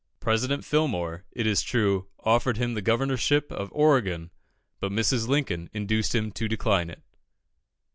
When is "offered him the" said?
2.21-2.81